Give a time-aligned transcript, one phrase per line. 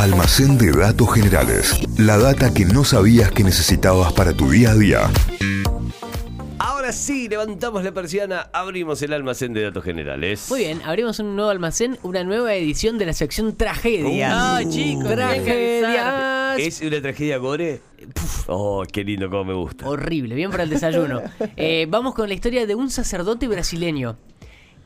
[0.00, 1.78] Almacén de datos generales.
[1.98, 5.10] La data que no sabías que necesitabas para tu día a día.
[6.58, 10.46] Ahora sí, levantamos la persiana, abrimos el almacén de datos generales.
[10.48, 14.32] Muy bien, abrimos un nuevo almacén, una nueva edición de la sección tragedias.
[14.34, 16.58] Ay, chicos, tragedias.
[16.58, 17.82] ¿Es una tragedia gore?
[18.46, 19.86] Oh, qué lindo, cómo me gusta.
[19.86, 21.20] Horrible, bien para el desayuno.
[21.58, 24.16] Eh, vamos con la historia de un sacerdote brasileño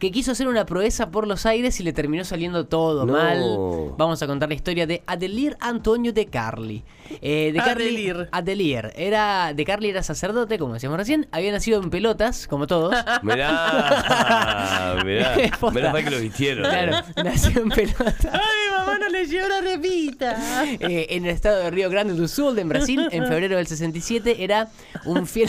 [0.04, 3.12] que quiso hacer una proeza por los aires y le terminó saliendo todo No.
[3.14, 3.94] mal.
[3.96, 6.84] Vamos a contar la historia de Adelir Antonio de Carli.
[7.22, 8.28] Eh, de Carli- Adelir.
[8.30, 8.92] Adelir.
[8.96, 11.26] Era, de Carli era sacerdote, como decíamos recién.
[11.32, 12.94] Había nacido en pelotas, como todos.
[13.22, 15.36] Mirá, mirá.
[15.72, 16.64] Menos mal que lo vistieron.
[16.68, 17.02] Claro, eh.
[17.24, 18.26] nació en pelotas.
[18.30, 18.40] Ay,
[18.76, 20.64] mamá no le llevó la repita.
[20.80, 24.44] Eh, en el estado de Río Grande do Sul, en Brasil, en febrero del 67,
[24.44, 24.68] era
[25.06, 25.48] un fiel.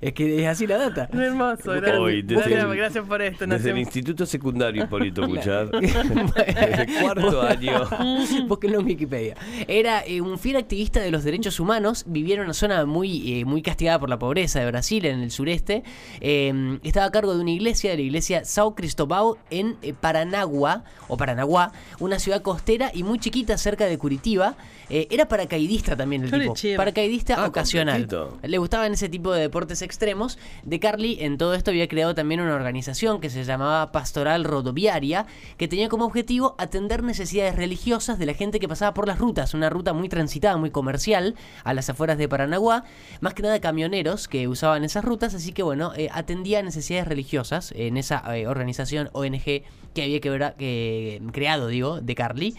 [0.00, 1.08] Es que es así la data.
[1.12, 1.98] Hermoso, gracias.
[2.26, 5.70] desde Gracias, el- gracias por esto, Desde el instituto secundario, Hipólito Muchar.
[5.70, 7.88] Desde el cuarto año.
[8.46, 9.36] Búsquenlo en Wikipedia.
[9.68, 12.04] Era eh, un fiel activista de los derechos humanos.
[12.06, 15.30] Vivía en una zona muy, eh, muy castigada por la pobreza de Brasil, en el
[15.30, 15.82] sureste.
[16.20, 20.84] Eh, estaba a cargo de una iglesia, de la iglesia São Cristóbal, en eh, Paranagua,
[21.08, 24.56] o Paranaguá, una ciudad costera y muy chiquita cerca de Curitiba.
[24.88, 26.54] Eh, era paracaidista también el tipo.
[26.76, 28.06] Paracaidista Ah, ocasional.
[28.06, 28.38] completito.
[28.46, 30.38] Le gustaban ese tipo de deportes extremos.
[30.64, 35.26] De Carly, en todo esto, había creado también una organización que se llamaba Pastoral Rodoviaria,
[35.56, 39.54] que tenía como objetivo atender necesidades religiosas de la gente que pasaba por las rutas,
[39.54, 42.84] una ruta muy transitada, muy comercial, a las afueras de Paranaguá,
[43.20, 47.72] más que nada camioneros que usaban esas rutas, así que bueno, eh, atendía necesidades religiosas
[47.76, 49.62] en esa eh, organización ONG
[49.94, 52.54] que había que, creado, digo, de Carly.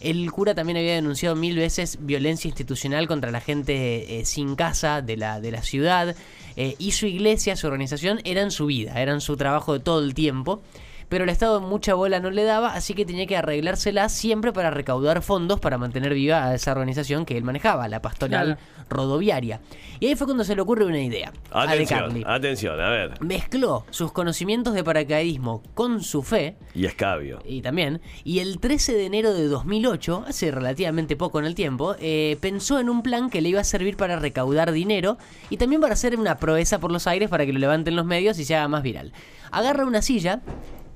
[0.00, 5.00] El cura también había denunciado mil veces violencia institucional contra la gente eh, sin casa
[5.02, 6.16] de la, de la ciudad.
[6.56, 10.14] Eh, y su iglesia, su organización, eran su vida, eran su trabajo de todo el
[10.14, 10.62] tiempo.
[11.10, 14.70] Pero el Estado mucha bola no le daba, así que tenía que arreglársela siempre para
[14.70, 18.58] recaudar fondos para mantener viva a esa organización que él manejaba, la pastoral
[18.88, 19.60] rodoviaria.
[19.98, 23.20] Y ahí fue cuando se le ocurre una idea a De Atención, atención, a ver.
[23.20, 27.40] Mezcló sus conocimientos de paracaidismo con su fe, Y escabio.
[27.44, 31.96] y también, y el 13 de enero de 2008, hace relativamente poco en el tiempo,
[32.00, 35.18] eh, pensó en un plan que le iba a servir para recaudar dinero
[35.50, 38.38] y también para hacer una proeza por los aires para que lo levanten los medios
[38.38, 39.12] y se haga más viral.
[39.50, 40.40] Agarra una silla,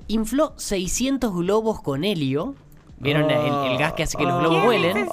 [0.08, 2.54] infló 600 globos con helio.
[2.98, 5.08] ¿Vieron el, el gas que hace que los globos ¿Qué vuelen?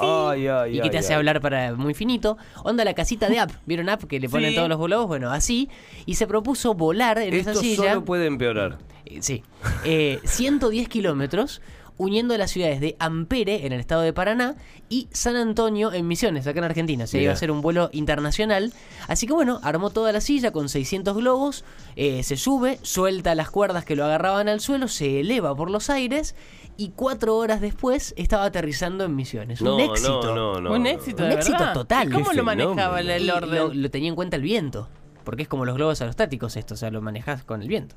[0.74, 2.38] Y que te hace hablar para muy finito.
[2.64, 3.52] Onda la casita de app.
[3.66, 4.56] ¿Vieron app que le ponen Sí.
[4.56, 5.08] todos los globos?
[5.08, 5.68] Bueno, así.
[6.06, 7.90] Y se propuso volar en esa Esto silla.
[7.94, 8.78] solo puede empeorar.
[9.06, 9.44] Eh, Sí.
[9.84, 11.62] Eh, 110 kilómetros
[12.02, 14.56] uniendo las ciudades de Ampere, en el estado de Paraná,
[14.90, 17.06] y San Antonio, en Misiones, acá en Argentina.
[17.06, 17.24] Se Mirá.
[17.26, 18.74] iba a hacer un vuelo internacional.
[19.08, 21.64] Así que bueno, armó toda la silla con 600 globos,
[21.96, 25.92] eh, se sube, suelta las cuerdas que lo agarraban al suelo, se eleva por los
[25.92, 26.36] aires
[26.76, 29.62] y cuatro horas después estaba aterrizando en Misiones.
[29.62, 30.24] No, un éxito.
[30.24, 30.74] no, no, no.
[30.74, 31.74] Un éxito, Un de éxito verdad.
[31.74, 32.10] total.
[32.10, 33.56] ¿Y ¿Cómo lo manejaba el, orden?
[33.56, 34.90] Lo, lo tenía en cuenta el viento.
[35.24, 37.96] Porque es como los globos aerostáticos esto, o sea, lo manejas con el viento.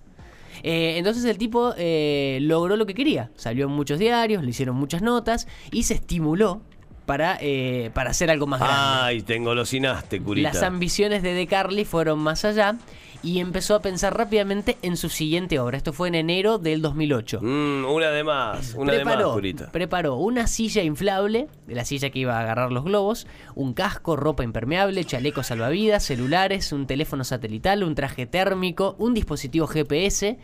[0.62, 3.30] Eh, entonces el tipo eh, logró lo que quería.
[3.36, 6.62] Salió en muchos diarios, le hicieron muchas notas y se estimuló
[7.06, 8.80] para, eh, para hacer algo más grande.
[8.80, 10.52] Ay, te engolosinaste, curita.
[10.52, 12.76] Las ambiciones de De Carli fueron más allá
[13.24, 15.78] y empezó a pensar rápidamente en su siguiente obra.
[15.78, 20.16] Esto fue en enero del 2008 Mm, una de más, una de más, preparó, preparó
[20.16, 24.44] una silla inflable, de la silla que iba a agarrar los globos, un casco, ropa
[24.44, 30.38] impermeable, chaleco salvavidas, celulares, un teléfono satelital, un traje térmico, un dispositivo GPS,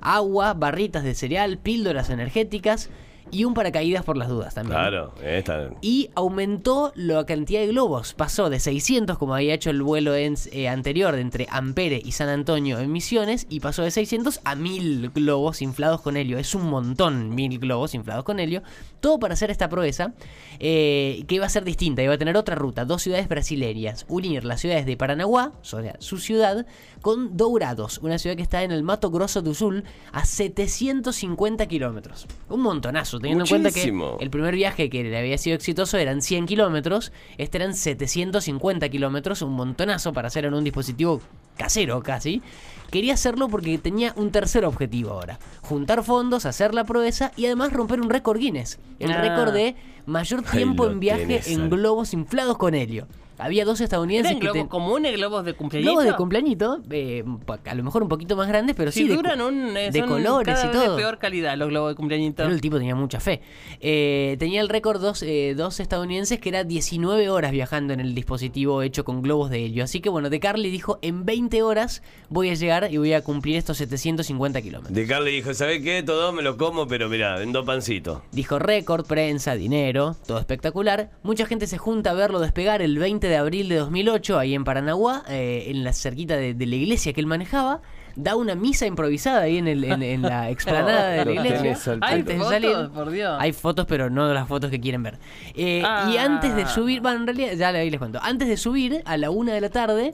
[0.00, 2.90] agua, barritas de cereal, píldoras energéticas
[3.32, 4.78] y un paracaídas por las dudas también.
[4.78, 5.70] Claro, esta.
[5.80, 8.14] Y aumentó la cantidad de globos.
[8.14, 12.12] Pasó de 600, como había hecho el vuelo en- eh, anterior de entre Ampere y
[12.12, 16.38] San Antonio en Misiones, y pasó de 600 a 1000 globos inflados con helio.
[16.38, 18.62] Es un montón, 1000 globos inflados con helio.
[19.00, 20.12] Todo para hacer esta proeza,
[20.60, 22.02] eh, que iba a ser distinta.
[22.02, 24.04] Iba a tener otra ruta, dos ciudades brasileñas.
[24.08, 26.66] Unir las ciudades de Paranaguá, o sea, su ciudad,
[27.00, 29.82] con Dourados, una ciudad que está en el Mato Grosso do Sul,
[30.12, 32.26] a 750 kilómetros.
[32.48, 36.20] Un montonazo, teniendo en cuenta que el primer viaje que le había sido exitoso eran
[36.20, 41.20] 100 kilómetros, este eran 750 kilómetros, un montonazo para hacer en un dispositivo
[41.56, 42.42] casero casi.
[42.90, 47.72] Quería hacerlo porque tenía un tercer objetivo ahora, juntar fondos, hacer la proeza y además
[47.72, 49.20] romper un récord Guinness, el Ah.
[49.22, 53.06] récord de mayor tiempo en viaje en globos inflados con helio.
[53.38, 55.90] Había dos estadounidenses ¿Eran que globos ten- comunes, globos de cumpleaños?
[55.92, 57.24] globos de cumpleañito, eh,
[57.64, 60.08] a lo mejor un poquito más grandes, pero sí de, duran un, eh, de son
[60.08, 60.96] colores cada y vez todo.
[60.96, 62.34] de peor calidad los globos de cumpleaños.
[62.36, 63.40] Pero el tipo tenía mucha fe.
[63.80, 68.14] Eh, tenía el récord dos, eh, dos estadounidenses que era 19 horas viajando en el
[68.14, 69.84] dispositivo hecho con globos de helio.
[69.84, 73.22] Así que bueno, De Carly dijo, en 20 horas voy a llegar y voy a
[73.22, 74.94] cumplir estos 750 kilómetros.
[74.94, 76.02] De Carly dijo, ¿sabes qué?
[76.02, 78.20] Todo me lo como, pero mira, en dos pancitos.
[78.32, 81.10] Dijo récord, prensa, dinero, todo espectacular.
[81.22, 84.64] Mucha gente se junta a verlo despegar el 20 de abril de 2008 ahí en
[84.64, 87.80] Paranaguá, eh, en la cerquita de, de la iglesia que él manejaba.
[88.14, 91.76] Da una misa improvisada ahí en, el- en- en la explanada de la iglesia.
[92.02, 92.50] ¿Hay antes de fotos?
[92.52, 92.88] salir.
[92.92, 93.36] Por Dios.
[93.40, 95.18] Hay fotos, pero no las fotos que quieren ver.
[95.54, 96.24] Eh, Y Ah.
[96.24, 98.18] antes de subir, bueno, en realidad, ya ahí les cuento.
[98.22, 100.12] Antes de subir, a la una de la tarde,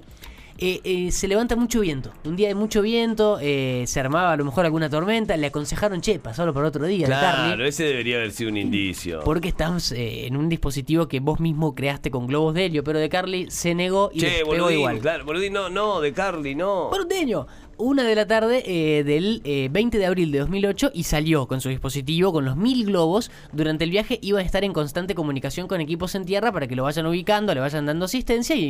[0.58, 2.12] eh, eh, se levanta mucho viento.
[2.25, 5.37] Un día de mucho viento, eh, se armaba a lo mejor alguna tormenta.
[5.37, 9.20] Le aconsejaron, che, pasalo por otro día, de Claro, ese debería haber sido un indicio.
[9.25, 12.99] Porque estamos eh, en un dispositivo que vos mismo creaste con globos de helio, pero
[12.99, 14.99] de Carly se negó y Che, boludín, igual.
[14.99, 16.88] claro, boludín, no, no, de Carly, no.
[16.90, 17.46] Porteño.
[17.81, 21.61] Una de la tarde eh, del eh, 20 de abril de 2008 y salió con
[21.61, 23.31] su dispositivo, con los mil globos.
[23.53, 26.75] Durante el viaje iba a estar en constante comunicación con equipos en tierra para que
[26.75, 28.65] lo vayan ubicando, le vayan dando asistencia y,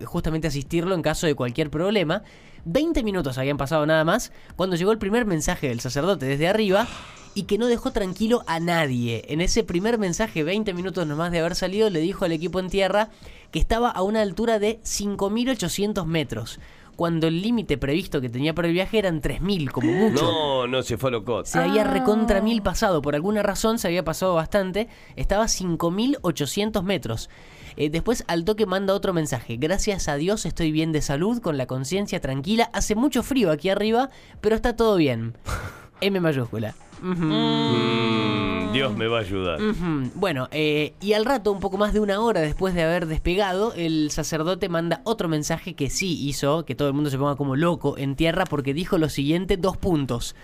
[0.00, 2.24] y justamente asistirlo en caso de cualquier problema.
[2.64, 6.88] 20 minutos habían pasado nada más cuando llegó el primer mensaje del sacerdote desde arriba
[7.34, 9.24] y que no dejó tranquilo a nadie.
[9.28, 12.68] En ese primer mensaje, 20 minutos nomás de haber salido, le dijo al equipo en
[12.68, 13.10] tierra
[13.52, 16.58] que estaba a una altura de 5.800 metros,
[16.98, 20.20] cuando el límite previsto que tenía para el viaje eran 3.000 como mucho.
[20.20, 21.46] No, no, se fue a locot.
[21.46, 26.82] Se había recontra mil pasado, por alguna razón se había pasado bastante, estaba a 5.800
[26.82, 27.30] metros.
[27.76, 31.56] Eh, después al toque manda otro mensaje, gracias a Dios estoy bien de salud, con
[31.56, 34.10] la conciencia tranquila, hace mucho frío aquí arriba,
[34.40, 35.36] pero está todo bien.
[36.00, 36.74] M mayúscula.
[37.00, 39.60] Mm, Dios me va a ayudar.
[40.14, 43.72] Bueno, eh, y al rato, un poco más de una hora después de haber despegado,
[43.74, 47.56] el sacerdote manda otro mensaje que sí hizo que todo el mundo se ponga como
[47.56, 50.34] loco en tierra porque dijo lo siguiente, dos puntos.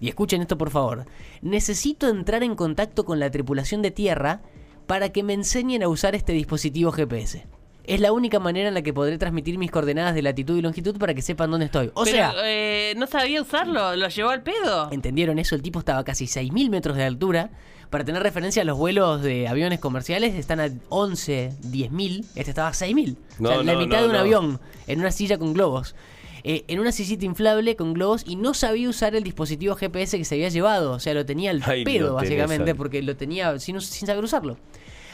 [0.00, 1.06] Y escuchen esto por favor.
[1.42, 4.42] Necesito entrar en contacto con la tripulación de tierra
[4.86, 7.46] para que me enseñen a usar este dispositivo GPS.
[7.84, 10.96] Es la única manera en la que podré transmitir mis coordenadas de latitud y longitud
[10.98, 11.90] para que sepan dónde estoy.
[11.94, 14.88] O Pero, sea, eh, no sabía usarlo, lo llevó al pedo.
[14.92, 15.54] ¿Entendieron eso?
[15.54, 17.50] El tipo estaba a casi 6.000 metros de altura.
[17.92, 22.24] Para tener referencia, los vuelos de aviones comerciales están a 11, 10.000.
[22.34, 23.12] Este estaba a 6.000.
[23.12, 25.94] o sea, No, la mitad no, de un avión en una silla con globos.
[26.42, 30.24] Eh, en una sillita inflable con globos y no sabía usar el dispositivo GPS que
[30.24, 30.92] se había llevado.
[30.92, 34.56] O sea, lo tenía al Ay, pedo, básicamente, porque lo tenía sin, sin saber usarlo.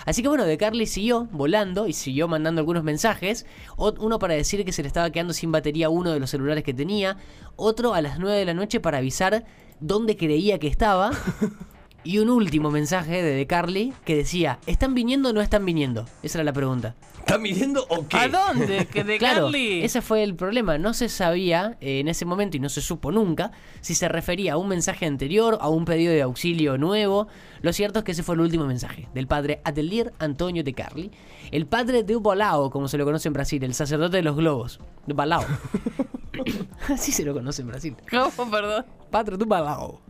[0.07, 3.45] Así que bueno, De Carly siguió volando y siguió mandando algunos mensajes.
[3.77, 6.75] Uno para decir que se le estaba quedando sin batería uno de los celulares que
[6.75, 7.17] tenía.
[7.57, 9.45] Otro a las 9 de la noche para avisar
[9.81, 11.11] dónde creía que estaba.
[12.09, 16.07] Y un último mensaje de De Carly que decía, ¿están viniendo o no están viniendo?
[16.23, 16.95] Esa era la pregunta.
[17.19, 18.17] ¿Están midiendo o qué?
[18.17, 18.87] ¿A dónde?
[18.87, 19.85] ¿Que de Claro, Carly?
[19.85, 20.79] ese fue el problema.
[20.79, 23.53] No se sabía eh, en ese momento y no se supo nunca
[23.83, 27.29] si se refería a un mensaje anterior, a un pedido de auxilio nuevo.
[27.61, 31.11] Lo cierto es que ese fue el último mensaje del padre Atelier Antonio de Carli,
[31.51, 34.81] el padre de Balao, como se lo conoce en Brasil, el sacerdote de los globos.
[35.07, 35.45] Balao.
[36.89, 37.97] Así se lo conoce en Brasil.
[38.11, 38.87] ¿Cómo, perdón?
[39.11, 40.01] Padre de Balao.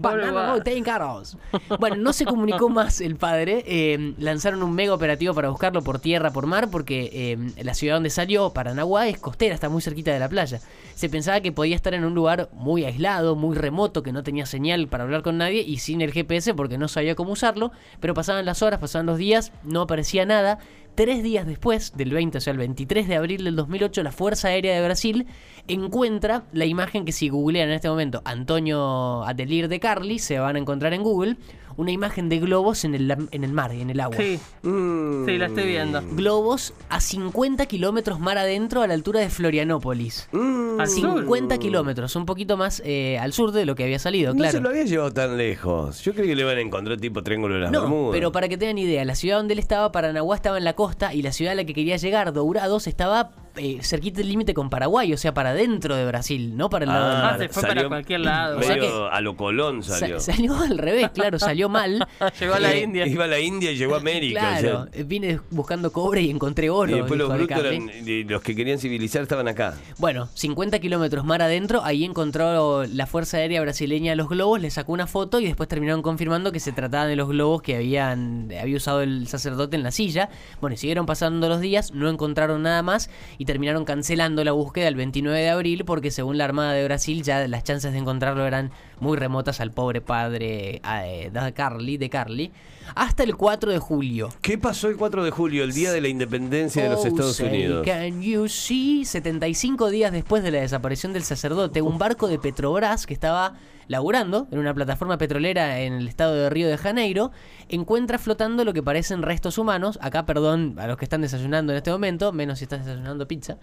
[0.00, 1.36] Banana caros.
[1.78, 3.64] Bueno, no se comunicó más el padre.
[3.66, 7.94] eh, lanzaron un mega operativo para buscarlo por tierra, por mar, porque eh, la ciudad
[7.94, 10.60] donde salió, Paranaguá, es costera, está muy cerquita de la playa.
[10.94, 14.46] Se pensaba que podía estar en un lugar muy aislado, muy remoto, que no tenía
[14.46, 17.72] señal para hablar con nadie y sin el GPS porque no sabía cómo usarlo.
[18.00, 20.58] Pero pasaban las horas, pasaban los días, no aparecía nada.
[21.00, 24.48] Tres días después, del 20, o sea, el 23 de abril del 2008, la Fuerza
[24.48, 25.26] Aérea de Brasil
[25.66, 30.56] encuentra la imagen que si googlean en este momento Antonio Atelier de Carli, se van
[30.56, 31.38] a encontrar en Google,
[31.80, 34.16] una imagen de globos en el, en el mar, en el agua.
[34.16, 35.24] Sí, Mm.
[35.26, 36.02] sí, la estoy viendo.
[36.12, 40.28] Globos a 50 kilómetros mar adentro a la altura de Florianópolis.
[40.32, 40.80] Mm.
[40.80, 41.18] Al sur.
[41.20, 44.52] 50 kilómetros, un poquito más eh, al sur de lo que había salido, No claro.
[44.52, 46.00] se lo había llevado tan lejos.
[46.02, 48.12] Yo creí que le iban a encontrar tipo Triángulo de las No, Bermudas.
[48.12, 51.12] pero para que tengan idea, la ciudad donde él estaba, Paranaguá, estaba en la costa
[51.14, 54.70] y la ciudad a la que quería llegar, Dourados, estaba eh, cerquita del límite con
[54.70, 57.38] Paraguay, o sea, para dentro de Brasil, no para el lado del Ah, mar.
[57.38, 58.58] se fue para cualquier lado.
[58.58, 60.18] O sea Medio que- a lo Colón Sa- salió.
[60.20, 62.06] salió al revés, claro, salió mal.
[62.40, 63.06] Llegó a la Eh, India.
[63.06, 64.40] Iba a la India y llegó a América.
[64.40, 66.90] Claro, o sea, eh, vine buscando cobre y encontré oro.
[66.92, 69.74] y después los brutos eran, y los que querían civilizar estaban acá.
[69.98, 74.92] Bueno, 50 kilómetros mar adentro, ahí encontró la Fuerza Aérea Brasileña los globos, le sacó
[74.92, 78.76] una foto y después terminaron confirmando que se trataban de los globos que habían había
[78.76, 80.28] usado el sacerdote en la silla.
[80.60, 84.86] Bueno, y siguieron pasando los días, no encontraron nada más y terminaron cancelando la búsqueda
[84.86, 88.46] el 29 de abril porque según la Armada de Brasil ya las chances de encontrarlo
[88.46, 92.52] eran muy remotas al pobre padre eh, de Carly, de Carly,
[92.94, 94.28] hasta el 4 de julio.
[94.40, 97.34] ¿Qué pasó el 4 de julio, el día de la independencia de los Oh, Estados
[97.34, 97.84] say, Unidos?
[97.84, 99.04] Can you see?
[99.04, 103.54] 75 días después de la desaparición del sacerdote, un barco de Petrobras que estaba
[103.90, 107.32] laburando en una plataforma petrolera en el estado de Río de Janeiro,
[107.68, 109.98] encuentra flotando lo que parecen restos humanos.
[110.00, 113.58] Acá, perdón a los que están desayunando en este momento, menos si estás desayunando pizza.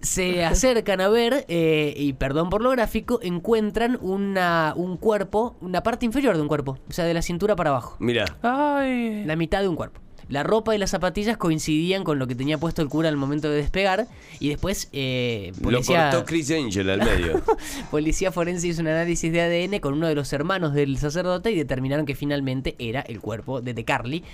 [0.00, 5.84] Se acercan a ver, eh, y perdón por lo gráfico, encuentran una, un cuerpo, una
[5.84, 7.96] parte inferior de un cuerpo, o sea, de la cintura para abajo.
[8.00, 9.24] Mira, Ay.
[9.26, 10.00] La mitad de un cuerpo.
[10.28, 13.48] La ropa y las zapatillas coincidían con lo que tenía puesto el cura al momento
[13.48, 14.08] de despegar.
[14.40, 17.42] Y después, eh, lo policía, cortó Chris Angel al medio.
[17.90, 21.56] policía forense hizo un análisis de ADN con uno de los hermanos del sacerdote y
[21.56, 24.24] determinaron que finalmente era el cuerpo de De Carly.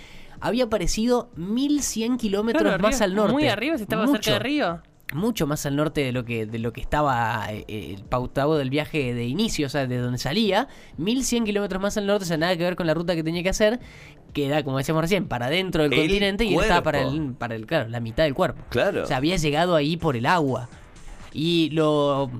[0.40, 3.32] Había aparecido 1100 kilómetros Claro, más arriba, al norte.
[3.32, 4.82] Muy arriba, si estaba Mucho cerca de Río.
[5.12, 8.56] Mucho más al norte de lo que de lo que estaba eh, eh, el pautado
[8.58, 12.26] del viaje de inicio, o sea, de donde salía, 1100 kilómetros más al norte, o
[12.26, 13.80] sea, nada que ver con la ruta que tenía que hacer,
[14.32, 17.34] que era, como decíamos recién, para dentro del El continente y él estaba para el,
[17.34, 18.62] para el, claro, la mitad del cuerpo.
[18.70, 19.02] Claro.
[19.02, 20.68] O sea, había llegado ahí por el agua.
[21.34, 22.30] Y lo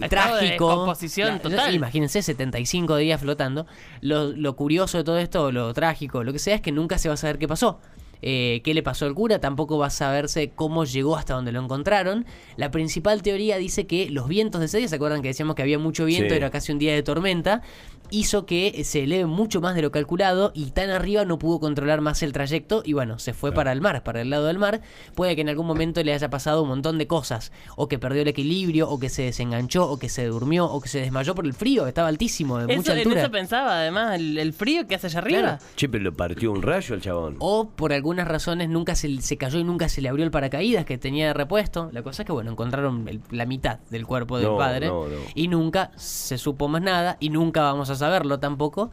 [0.00, 0.68] Estado de trágico.
[0.68, 1.74] descomposición la- total.
[1.74, 3.66] Imagínense, 75 días flotando.
[4.00, 7.08] Lo, lo curioso de todo esto, lo trágico, lo que sea, es que nunca se
[7.08, 7.80] va a saber qué pasó.
[8.22, 11.60] Eh, qué le pasó al cura, tampoco va a saberse cómo llegó hasta donde lo
[11.62, 12.24] encontraron.
[12.56, 15.62] La principal teoría dice que los vientos de ese día, ¿se acuerdan que decíamos que
[15.62, 16.36] había mucho viento, Sí.
[16.36, 17.62] era casi un día de tormenta?
[18.10, 22.00] Hizo que se eleve mucho más de lo calculado y tan arriba no pudo controlar
[22.02, 24.82] más el trayecto y bueno, se fue para el mar, para el lado del mar.
[25.14, 28.22] Puede que en algún momento le haya pasado un montón de cosas, o que perdió
[28.22, 31.46] el equilibrio, o que se desenganchó, o que se durmió, o que se desmayó por
[31.46, 33.20] el frío, estaba altísimo, de mucha Eso, en altura.
[33.22, 35.40] eso pensaba, además, el, el frío que hace allá arriba.
[35.40, 35.58] Claro.
[35.74, 37.36] che, pero lo partió un rayo al chabón.
[37.40, 40.84] O por algunas razones nunca se, se cayó y nunca se le abrió el paracaídas
[40.84, 41.88] que tenía de repuesto.
[41.90, 44.88] La cosa es que, bueno, encontraron el- la mitad del cuerpo del No, padre.
[44.88, 45.16] no, no.
[45.34, 48.90] Y nunca se supo más nada y nunca vamos a saberlo tampoco.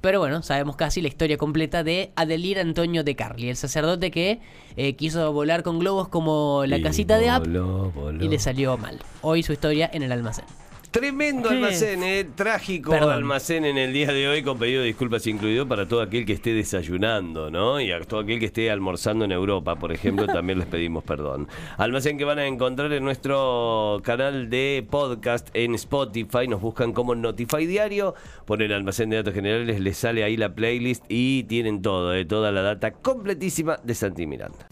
[0.00, 4.40] Pero bueno, sabemos casi la historia completa de Adelir Antonio de Carli, el sacerdote que
[4.76, 7.92] eh, quiso volar con globos como la Y casita de App voló.
[8.20, 9.00] y le salió mal.
[9.22, 10.44] Hoy su historia en el almacén.
[10.92, 11.54] Tremendo Sí.
[11.54, 12.26] almacén, eh.
[12.34, 13.12] trágico Perdón.
[13.14, 16.34] almacén en el día de hoy, con pedido de disculpas incluido para todo aquel que
[16.34, 17.80] esté desayunando, ¿no?
[17.80, 21.48] Y a todo aquel que esté almorzando en Europa, por ejemplo, también les pedimos perdón.
[21.78, 27.14] Almacén que van a encontrar en nuestro canal de podcast en Spotify, nos buscan como
[27.14, 32.12] Notify Diario, ponen almacén de datos generales, les sale ahí la playlist y tienen todo,
[32.14, 34.68] eh, toda la data completísima de Santi Miranda.